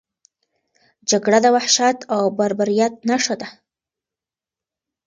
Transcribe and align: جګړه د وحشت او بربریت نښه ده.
جګړه 1.09 1.39
د 1.43 1.47
وحشت 1.55 1.97
او 2.15 2.21
بربریت 2.37 2.93
نښه 3.09 3.35
ده. 3.41 3.47